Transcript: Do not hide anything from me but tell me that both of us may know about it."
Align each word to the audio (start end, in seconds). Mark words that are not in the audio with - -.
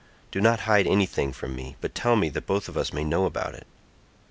Do 0.31 0.41
not 0.41 0.61
hide 0.61 0.87
anything 0.87 1.31
from 1.31 1.55
me 1.55 1.75
but 1.79 1.93
tell 1.93 2.15
me 2.15 2.29
that 2.29 2.47
both 2.47 2.67
of 2.67 2.75
us 2.75 2.91
may 2.91 3.03
know 3.03 3.25
about 3.25 3.53
it." 3.53 3.67